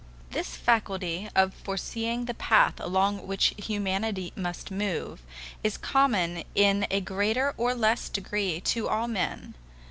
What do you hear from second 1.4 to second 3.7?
foreseeing the path along which